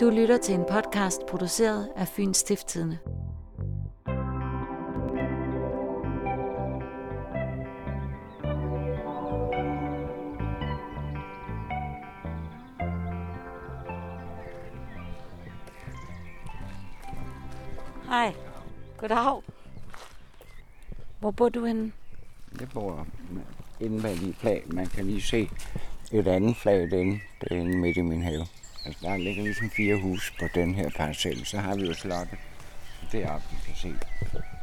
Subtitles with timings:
[0.00, 2.98] Du lytter til en podcast produceret af Fyns Stiftstidende.
[18.06, 18.34] Hej.
[18.96, 19.42] Goddag.
[21.20, 21.92] Hvor bor du henne?
[22.60, 23.06] Jeg bor
[23.80, 24.62] inde bag lige flag.
[24.66, 25.50] Man kan lige se
[26.12, 27.20] et andet flag derinde.
[27.40, 28.46] Det er inde midt i min have.
[28.86, 31.46] Altså, der ligger ligesom fire hus på den her parcel.
[31.46, 32.38] Så har vi jo slottet
[33.12, 33.94] deroppe, vi kan se.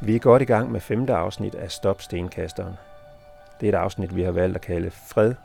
[0.01, 2.73] Vi er godt i gang med femte afsnit af Stop Stenkasteren.
[3.61, 5.35] Det er et afsnit, vi har valgt at kalde Fred,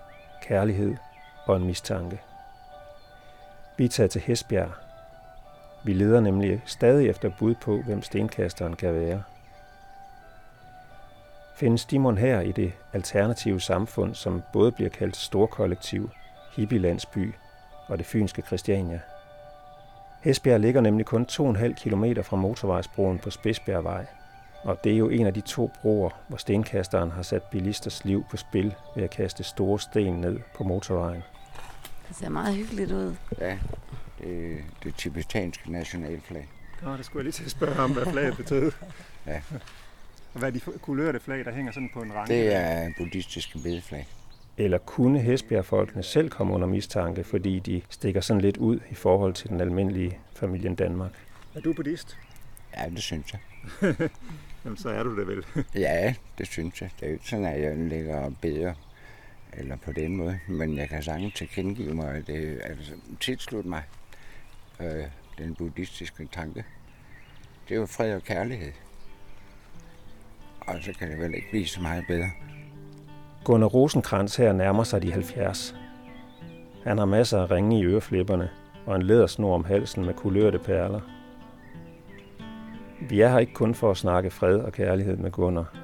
[0.43, 0.97] Kærlighed
[1.45, 2.21] og en mistanke.
[3.77, 4.71] Vi er taget til Hesbjerg.
[5.85, 9.23] Vi leder nemlig stadig efter bud på, hvem stenkasteren kan være.
[11.57, 16.11] Findes Dimon her i det alternative samfund, som både bliver kaldt storkollektiv,
[16.57, 17.35] hippielandsby
[17.87, 19.01] og det fynske Christiania.
[20.23, 24.07] Hesbjerg ligger nemlig kun 2,5 km fra motorvejsbroen på Spidsbjergvej,
[24.63, 28.25] og det er jo en af de to broer, hvor stenkasteren har sat bilisters liv
[28.31, 31.23] på spil ved at kaste store sten ned på motorvejen.
[32.09, 33.15] Det ser meget hyggeligt ud.
[33.41, 33.59] Ja,
[34.19, 36.49] det er det tibetanske nationalflag.
[36.83, 38.73] Nå, det skulle jeg lige til at spørge om, hvad flaget betød.
[39.27, 39.41] Ja.
[40.35, 42.35] Og hvad er de kulørte flag, der hænger sådan på en ranke?
[42.35, 44.09] Det er buddhistiske bedeflag.
[44.57, 49.35] Eller kunne Hesbjerg-folkene selv komme under mistanke, fordi de stikker sådan lidt ud i forhold
[49.35, 51.13] til den almindelige familien Danmark?
[51.55, 52.19] Er du buddhist?
[52.77, 53.41] Ja, det synes jeg.
[54.65, 55.45] Jamen, så er du det vel.
[55.75, 56.91] Ja, det synes jeg.
[56.97, 58.75] Det er jo ikke sådan, at jeg ligger og beder
[59.53, 60.39] eller på den måde.
[60.49, 63.83] Men jeg kan sagtens tilkendegive mig, at det altså, tilslutte mig
[64.81, 65.05] øh,
[65.39, 66.65] den buddhistiske tanke.
[67.69, 68.73] Det er jo fred og kærlighed.
[70.61, 72.31] Og så kan det vel ikke blive så meget bedre.
[73.45, 75.75] Gunnar Rosenkrantz her nærmer sig de 70.
[76.85, 78.51] Han har masser af ringe i øreflipperne
[78.87, 81.01] og en lædersnor om halsen med kulørte perler.
[83.09, 85.75] Vi er her ikke kun for at snakke fred og kærlighed med Gunnar.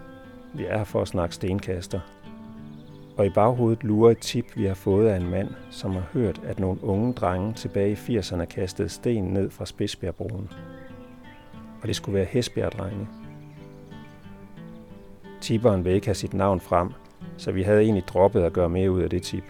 [0.55, 2.01] Vi er her for at snakke stenkaster.
[3.17, 6.41] Og i baghovedet lurer et tip, vi har fået af en mand, som har hørt,
[6.45, 10.51] at nogle unge drenge tilbage i 80'erne kastede sten ned fra Spidsbjergbroen.
[11.83, 13.09] Og det skulle være Hesbjerg-drenge.
[15.41, 16.93] Tipperen vil ikke have sit navn frem,
[17.39, 19.45] så vi havde egentlig droppet at gøre mere ud af det tip.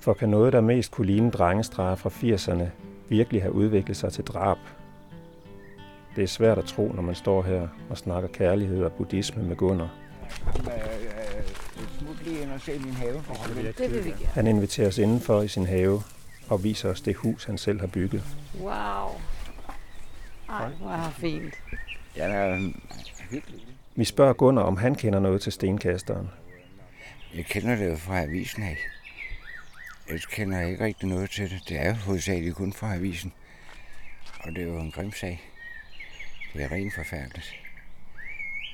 [0.00, 2.64] For kan noget, der mest kunne ligne drengestreger fra 80'erne,
[3.08, 4.58] virkelig have udviklet sig til drab?
[6.16, 9.56] Det er svært at tro, når man står her og snakker kærlighed og buddhisme med
[9.56, 9.90] Gunnar.
[14.26, 16.02] Han inviterer os indenfor i sin have
[16.48, 18.22] og viser os det hus, han selv har bygget.
[18.60, 18.70] Wow.
[20.48, 21.54] Ej, hvor er fint.
[22.16, 22.72] Ja, det er
[23.30, 23.66] hyggeligt.
[23.94, 26.30] Vi spørger Gunnar, om han kender noget til stenkasteren.
[27.34, 28.78] Jeg kender det jo fra avisen af.
[30.10, 31.62] Jeg kender ikke rigtig noget til det.
[31.68, 33.32] Det er jo hovedsageligt kun fra avisen.
[34.40, 35.40] Og det er jo en grim sag.
[36.54, 37.52] Det er rent forfærdeligt.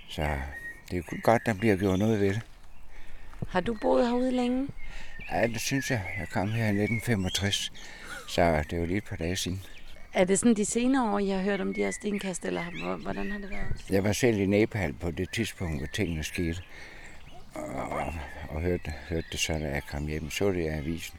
[0.09, 0.39] Så
[0.91, 2.41] det er kun godt, der bliver gjort noget ved det.
[3.49, 4.69] Har du boet herude længe?
[5.31, 6.03] Ja, det synes jeg.
[6.19, 7.73] Jeg kom her i 1965,
[8.29, 9.63] så det er jo lige et par dage siden.
[10.15, 12.97] Er det sådan de senere år, jeg har hørt om de her stenkast, eller hvor-
[12.97, 13.85] hvordan har det været?
[13.91, 16.63] Jeg var selv i Nepal på det tidspunkt, hvor tingene skete.
[17.55, 18.13] Og,
[18.49, 20.31] og hørte, hørte det så, da jeg kom hjem.
[20.31, 21.19] Så det i avisen.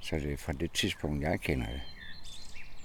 [0.00, 1.80] Så det er fra det tidspunkt, jeg kender det.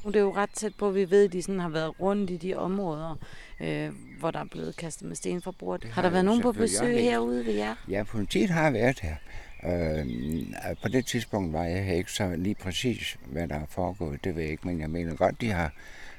[0.03, 1.99] Nu er det jo ret tæt på, at vi ved, at de sådan har været
[1.99, 3.15] rundt i de områder,
[3.59, 5.83] øh, hvor der er blevet kastet med sten fra bordet.
[5.83, 7.75] Har, har der været nogen på besøg herude ved jer?
[7.89, 9.15] Ja, politiet har været her.
[9.63, 10.05] Øh,
[10.81, 14.35] på det tidspunkt var jeg her ikke så lige præcis, hvad der er foregået, det
[14.35, 15.73] ved jeg ikke, men jeg mener godt, de har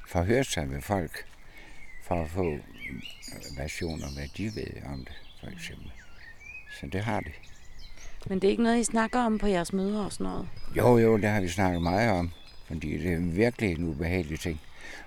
[0.09, 1.27] forhørt sig med folk,
[2.03, 2.59] for at få
[3.56, 5.93] versioner, hvad de ved om det, for eksempel.
[6.81, 7.31] Så det har de.
[8.27, 10.49] Men det er ikke noget, I snakker om på jeres møder og sådan noget?
[10.77, 12.31] Jo, jo, det har vi snakket meget om,
[12.66, 14.60] fordi det er virkelig en ubehagelig ting.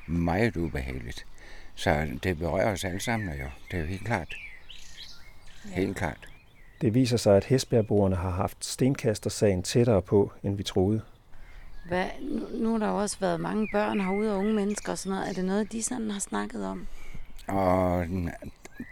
[0.07, 1.25] Meget ubehageligt.
[1.75, 3.45] Så det berører os alle sammen jo.
[3.71, 4.35] Det er jo helt klart.
[5.63, 6.29] Helt klart.
[6.81, 11.01] Det viser sig, at Hesbjergboerne har haft stenkastersagen tættere på, end vi troede.
[11.87, 14.97] Hvad, nu, nu har der jo også været mange børn herude og unge mennesker og
[14.97, 15.29] sådan noget.
[15.29, 16.87] Er det noget, de sådan har snakket om?
[17.47, 18.05] Og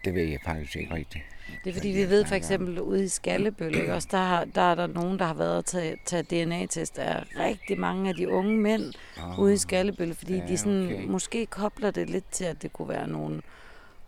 [0.06, 1.24] det ved jeg faktisk ikke rigtigt.
[1.63, 3.94] Det er fordi, vi ved for eksempel ude i Skallebøl, ikke?
[3.94, 7.24] Også der, har, der er der nogen, der har været at tage, tage DNA-test af
[7.39, 8.94] rigtig mange af de unge mænd
[9.24, 11.06] Oh, ude i Skallebøl, fordi ja, de sådan okay.
[11.06, 13.41] måske kobler det lidt til, at det kunne være nogle,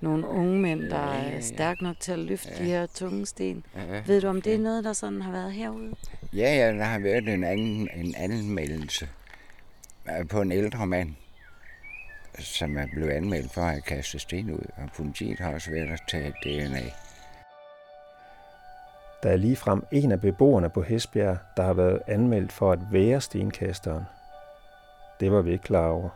[0.02, 1.42] nogle unge mænd, der Ja, ja, er ja.
[1.42, 3.64] stærke nok til at løfte de her tunge sten.
[3.76, 5.96] Ja, Ved du, om det er noget, der sådan har været herude?
[6.34, 9.10] Ja, ja, der har været en anden en anmeldelse
[10.20, 11.14] øh, på en ældre mand,
[12.40, 15.92] som er blevet anmeldt for at have kastet sten ud, og politiet har også været
[15.92, 16.84] at tage DNA.
[19.24, 23.22] Der er ligefrem en af beboerne på Hesbjerg, der har været anmeldt for at være
[23.22, 24.04] stenkasteren.
[25.20, 26.10] Det var vi ikke klar over.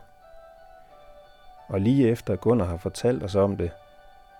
[1.68, 3.70] Og lige efter Gunnar har fortalt os om det,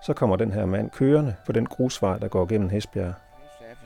[0.02, 3.14] så kommer den her mand kørende på den grusvej, der går gennem Hesbjerg.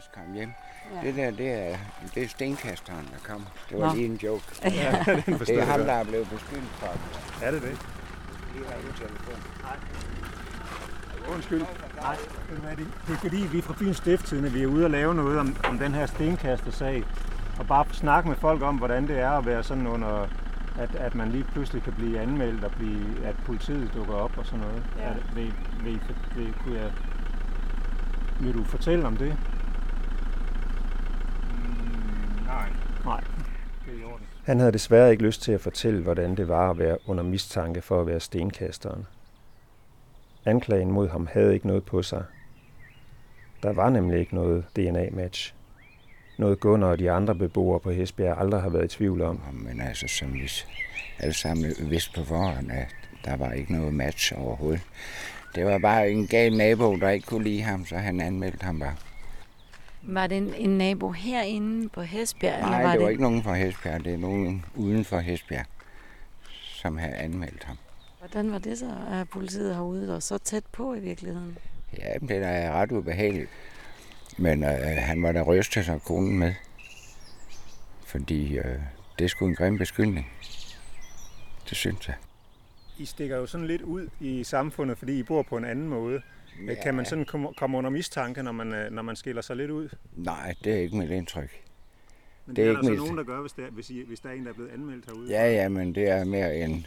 [0.04, 0.52] Safes kom hjem.
[0.94, 1.06] Ja.
[1.06, 1.76] Det der, det er,
[2.14, 3.46] det er stenkasteren, der kommer.
[3.70, 3.94] Det var Nå.
[3.94, 4.44] lige en joke.
[4.64, 5.86] Ja, Det er ham, jeg.
[5.86, 7.46] der er blevet beskyldt for det.
[7.46, 7.70] Er det det?
[8.54, 9.34] Lige ringe i telefon.
[11.34, 11.62] Undskyld.
[11.96, 12.16] Nej,
[12.74, 15.38] det, det er fordi, vi er fra Fyns Stifttidende, vi er ude og lave noget
[15.38, 17.04] om, om den her stenkastersag.
[17.58, 20.26] Og bare snakke med folk om, hvordan det er at være sådan under,
[20.78, 24.46] at, at man lige pludselig kan blive anmeldt og blive, at politiet dukker op og
[24.46, 24.82] sådan noget.
[24.98, 25.02] Ja.
[25.02, 25.54] Er det, vil,
[25.84, 26.00] vil,
[26.36, 26.92] vil, kunne jeg,
[28.40, 29.36] vil du fortælle om det?
[32.46, 32.68] nej.
[33.04, 33.20] Nej.
[33.84, 33.92] Det er i orden.
[34.44, 37.82] Han havde desværre ikke lyst til at fortælle, hvordan det var at være under mistanke
[37.82, 39.06] for at være stenkasteren.
[40.44, 42.24] Anklagen mod ham havde ikke noget på sig.
[43.62, 45.54] Der var nemlig ikke noget DNA-match.
[46.38, 49.40] Noget Gunnar og de andre beboere på Hesbjerg aldrig har været i tvivl om.
[49.52, 50.50] Men altså, som vi
[51.18, 52.86] alle sammen vidste på forhånd, at
[53.24, 54.82] der var ikke noget match overhovedet.
[55.54, 58.78] Det var bare en gal nabo, der ikke kunne lide ham, så han anmeldte ham
[58.78, 58.94] bare.
[60.06, 62.60] Var det en, en nabo herinde på Hesbjerg?
[62.60, 65.66] Nej, eller var det var ikke nogen fra Hesbjerg, det er nogen uden for Hesbjerg,
[66.52, 67.76] som havde anmeldt ham.
[68.18, 71.58] Hvordan var det så, at politiet herude og så tæt på i virkeligheden?
[71.98, 73.50] Ja, men det er ret ubehageligt.
[74.38, 76.54] Men øh, han var da rystet sig konen med.
[78.06, 78.78] Fordi øh,
[79.18, 80.30] det sgu en grim beskyldning.
[81.68, 82.16] Det synes jeg.
[82.98, 86.22] I stikker jo sådan lidt ud i samfundet, fordi I bor på en anden måde.
[86.66, 86.74] Ja.
[86.82, 89.70] Kan man sådan komme, komme under mistanke, når man, øh, når man skiller sig lidt
[89.70, 89.88] ud?
[90.16, 91.60] Nej, det er ikke mit indtryk.
[92.46, 93.90] Men Det er det er, ikke der så mit- nogen, der gør, hvis der, hvis,
[93.90, 95.30] I, hvis der er en, der er blevet anmeldt herude.
[95.30, 96.86] Ja, ja, men det er mere en,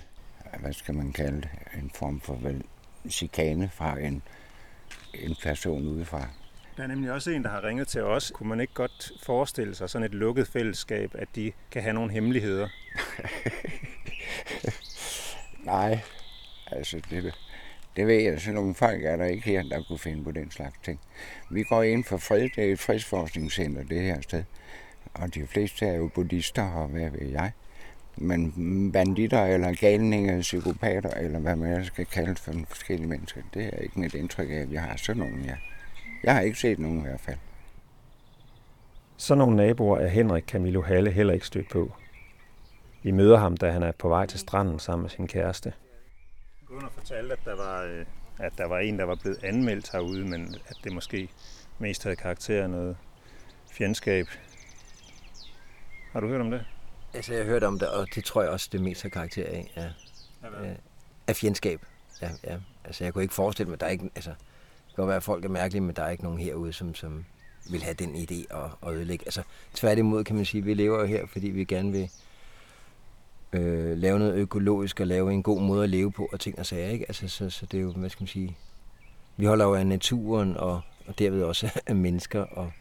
[0.59, 1.49] hvad skal man kalde det,
[1.83, 2.63] en form for vel,
[3.09, 4.21] chikane fra en,
[5.13, 6.27] en person udefra.
[6.77, 8.31] Der er nemlig også en, der har ringet til os.
[8.35, 12.11] Kunne man ikke godt forestille sig sådan et lukket fællesskab, at de kan have nogle
[12.11, 12.67] hemmeligheder?
[15.65, 15.99] Nej,
[16.71, 17.33] altså det,
[17.97, 20.51] det ved jeg, så nogle folk er der ikke her, der kunne finde på den
[20.51, 20.99] slags ting.
[21.51, 24.43] Vi går ind for fred, det er et fredsforskningscenter, det her sted.
[25.13, 27.51] Og de fleste er jo buddhister, og hvad ved jeg.
[28.17, 33.65] Men banditter eller galninger, psykopater, eller hvad man ellers skal kalde for forskellige mennesker, det
[33.65, 35.55] er ikke mit indtryk af, at vi har sådan nogen, ja.
[36.23, 37.37] Jeg har ikke set nogen i hvert fald.
[39.17, 41.91] Så nogle naboer er Henrik Camilo Halle heller ikke stødt på.
[43.03, 45.73] Vi møder ham, da han er på vej til stranden sammen med sin kæreste.
[46.77, 48.05] Gunnar fortalte, at der var, øh,
[48.39, 51.29] at der var en, der var blevet anmeldt herude, men at det måske
[51.79, 52.97] mest havde karakter af noget
[53.71, 54.25] fjendskab.
[56.11, 56.65] Har du hørt om det?
[57.13, 59.45] Altså, jeg har hørt om det, og det tror jeg også, det mest har karakter
[59.45, 59.71] af.
[59.75, 59.89] Ja.
[60.43, 60.73] Ja.
[61.27, 61.81] Af fjendskab.
[62.21, 62.57] Ja, ja.
[62.83, 64.09] Altså, jeg kunne ikke forestille mig, at der er ikke...
[64.15, 66.73] Altså, det kan godt være, at folk er mærkelige, men der er ikke nogen herude,
[66.73, 67.25] som, som
[67.71, 69.25] vil have den idé at, at ødelægge.
[69.25, 72.09] Altså, tværtimod kan man sige, vi lever jo her, fordi vi gerne vil
[73.53, 76.65] øh, lave noget økologisk og lave en god måde at leve på og ting og
[76.65, 77.05] sager, ikke?
[77.07, 78.57] Altså, så, så det er jo, hvad skal man sige...
[79.37, 82.71] Vi holder jo af naturen og, og derved også af mennesker og,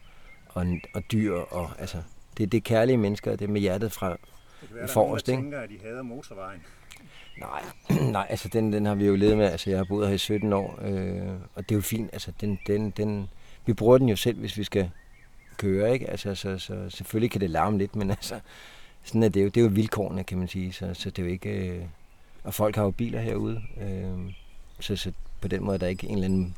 [0.48, 2.02] og, og dyr og altså...
[2.38, 4.16] Det, det er kærlige mennesker, det er med hjertet fra, Det
[4.62, 5.42] er nogen, der Forrest, ikke?
[5.42, 6.60] tænker, at de hader motorvejen.
[7.38, 7.62] Nej,
[8.12, 9.46] nej, altså den, den har vi jo levet med.
[9.46, 12.10] Altså jeg har boet her i 17 år, øh, og det er jo fint.
[12.12, 13.28] Altså den, den, den,
[13.66, 14.90] vi bruger den jo selv, hvis vi skal
[15.56, 16.10] køre, ikke?
[16.10, 18.40] Altså så, så selvfølgelig kan det larme lidt, men altså
[19.06, 19.46] sådan er det jo.
[19.46, 20.72] Det er jo vilkårene, kan man sige.
[20.72, 21.50] Så, så det er jo ikke...
[21.50, 21.84] Øh,
[22.44, 24.32] og folk har jo biler herude, øh,
[24.80, 26.54] så, så på den måde er der ikke en eller anden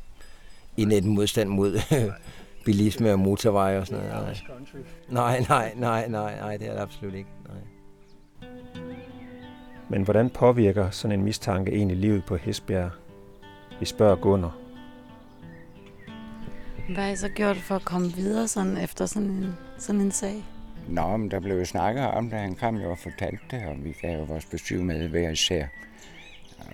[0.77, 1.79] indæt modstand mod
[2.65, 4.43] bilisme og motorveje og sådan noget.
[5.09, 7.29] Nej, nej, nej, nej, nej, det er det absolut ikke.
[7.47, 8.49] Nej.
[9.89, 12.91] Men hvordan påvirker sådan en mistanke egentlig livet på Hesbjerg?
[13.79, 14.57] Vi spørger Gunnar.
[16.93, 20.11] Hvad har I så gjort for at komme videre sådan efter sådan en, sådan en
[20.11, 20.45] sag?
[20.89, 22.39] Nå, men der blev jo snakket om det.
[22.39, 25.67] Han kom jo og fortalte det, og vi gav jo vores besøg med hver især.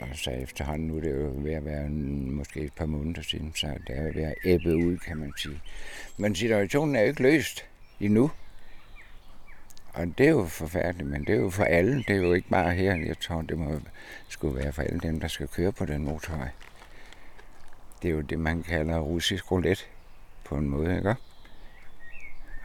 [0.02, 3.52] Og så efterhånden, nu er det jo ved at være måske et par måneder siden,
[3.56, 5.62] så det er jo ved at æbbe ud, kan man sige.
[6.18, 7.66] Men situationen er jo ikke løst
[8.00, 8.32] endnu.
[9.94, 11.98] Og det er jo forfærdeligt, men det er jo for alle.
[11.98, 12.96] Det er jo ikke bare her.
[12.96, 13.80] Jeg tror, det må
[14.28, 16.50] skulle være for alle dem, der skal køre på den motorvej.
[18.02, 19.84] Det er jo det, man kalder russisk roulette
[20.44, 21.16] på en måde, ikke?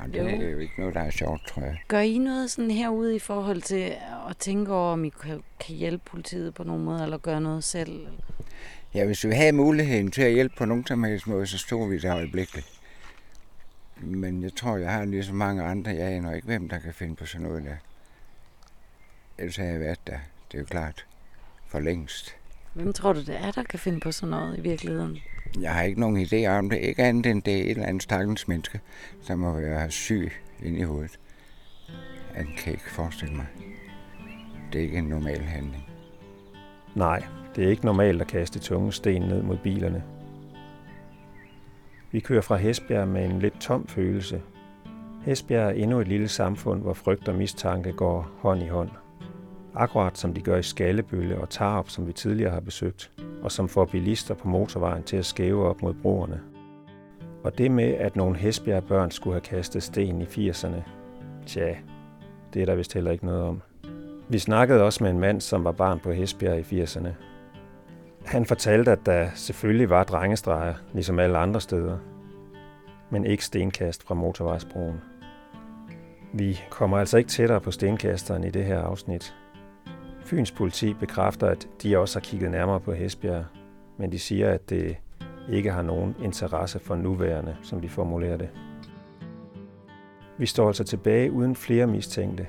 [0.03, 0.27] Og det Jo.
[0.27, 1.83] er jo ikke noget, der er sjovt, tror jeg.
[1.89, 3.95] Gør I noget sådan herude i forhold til
[4.31, 7.65] at tænke over, om I kan, kan hjælpe politiet på nogen måde, eller gøre noget
[7.65, 8.07] selv?
[8.95, 11.89] Ja, hvis vi havde muligheden til at hjælpe på nogen som helst måde, så stod
[11.89, 12.81] vi der øjeblikkeligt.
[13.97, 15.91] Men jeg tror, jeg har lige så mange andre.
[15.91, 17.77] Jeg aner ikke, hvem der kan finde på sådan noget der.
[19.39, 20.19] Ellers har jeg været der.
[20.53, 21.07] Det er jo klart.
[21.69, 22.37] For længst.
[22.75, 25.19] Hvem tror du, det er, der kan finde på sådan noget i virkeligheden?
[25.61, 26.79] Jeg har ikke nogen idé om det.
[26.79, 28.81] Ikke andet end det er et eller andet stakkels menneske,
[29.29, 31.19] der må være syg inde i hovedet.
[32.35, 33.47] Han kan ikke forestille mig.
[34.73, 35.87] Det er ikke en normal handling.
[36.95, 37.25] Nej,
[37.57, 40.03] Det er ikke normalt at kaste tunge sten ned mod bilerne.
[42.11, 44.43] Vi kører fra Hesbjerg med en lidt tom følelse.
[45.25, 48.91] Hesbjerg er endnu et lille samfund, hvor frygt og mistanke går hånd i hånd.
[49.75, 53.11] Akkurat som de gør i Skallebølle og Tarup, som vi tidligere har besøgt,
[53.43, 56.41] og som får bilister på motorvejen til at skæve op mod broerne.
[57.45, 60.83] Og det med, at nogle Hesbjerg børn skulle have kastet sten i 80'erne,
[61.47, 61.75] tja,
[62.55, 63.63] det er der vist heller ikke noget om.
[64.29, 67.09] Vi snakkede også med en mand, som var barn på Hesbjerg i 80'erne.
[68.25, 71.99] Han fortalte, at der selvfølgelig var drengestreger, ligesom alle andre steder,
[73.11, 75.01] men ikke stenkast fra motorvejsbroen.
[76.33, 79.35] Vi kommer altså ikke tættere på stenkasteren i det her afsnit.
[80.31, 83.45] Fyns politi bekræfter, at de også har kigget nærmere på Hesbjerg,
[83.99, 84.97] men de siger, at det
[85.49, 88.49] ikke har nogen interesse for nuværende, som de formulerer det.
[90.39, 92.47] Vi står altså tilbage uden flere mistænkte,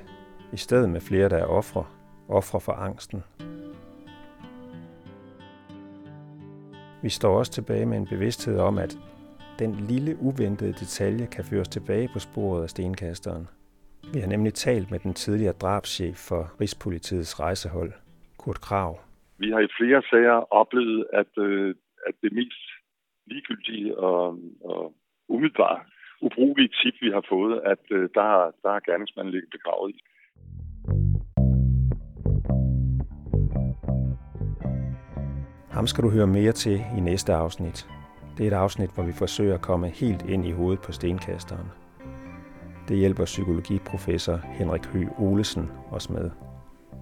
[0.52, 1.84] i stedet med flere, der er ofre,
[2.28, 3.22] ofre for angsten.
[7.02, 8.98] Vi står også tilbage med en bevidsthed om, at
[9.58, 13.48] den lille uventede detalje kan føres tilbage på sporet af stenkasteren.
[14.14, 17.92] Vi har nemlig talt med den tidligere drabschef for Rigspolitiets rejsehold,
[18.38, 19.00] Kurt Krav.
[19.38, 21.74] Vi har i flere sager oplevet, at, øh,
[22.06, 22.62] at det mest
[23.26, 24.94] ligegyldige og, og
[25.28, 25.86] umiddelbart
[26.22, 28.28] ubrugelige tip, vi har fået, at øh, der,
[28.62, 29.98] der har gerningsmanden ligget begravet i.
[35.70, 37.88] Ham skal du høre mere til i næste afsnit.
[38.38, 41.81] Det er et afsnit, hvor vi forsøger at komme helt ind i hovedet på stenkasteren.
[42.88, 46.30] Det hjælper psykologiprofessor Henrik Høgh Olesen os med.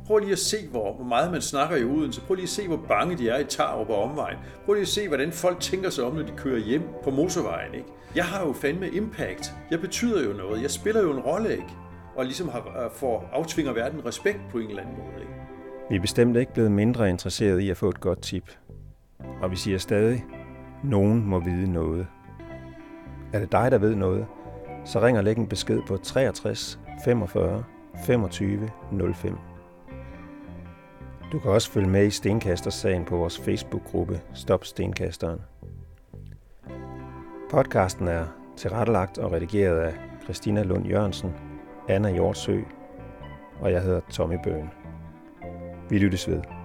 [0.07, 2.21] Prøv lige at se, hvor meget man snakker i Odense.
[2.21, 4.39] Prøv lige at se, hvor bange de er i Tarup og omvejen.
[4.65, 7.75] Prøv lige at se, hvordan folk tænker sig om, når de kører hjem på motorvejen.
[7.75, 7.87] Ikke?
[8.15, 9.55] Jeg har jo fandme impact.
[9.71, 10.63] Jeg betyder jo noget.
[10.63, 11.69] Jeg spiller jo en rolle, ikke?
[12.17, 15.21] Og ligesom har, får aftvinger verden respekt på en eller anden måde.
[15.21, 15.33] Ikke?
[15.91, 18.51] Vi er bestemt ikke blevet mindre interesseret i at få et godt tip.
[19.43, 20.25] Og vi siger stadig,
[20.85, 22.07] nogen må vide noget.
[23.33, 24.27] Er det dig, der ved noget,
[24.85, 27.65] så ring og læg en besked på 63 45
[28.07, 28.71] 25
[29.15, 29.37] 05.
[31.33, 35.41] Du kan også følge med i Stenkastersagen på vores Facebook-gruppe Stop Stenkasteren.
[37.51, 39.93] Podcasten er tilrettelagt og redigeret af
[40.25, 41.33] Christina Lund Jørgensen,
[41.89, 42.61] Anna Hjortsø
[43.61, 44.71] og jeg hedder Tommy Bøen.
[45.91, 46.60] Vi lyttes ved.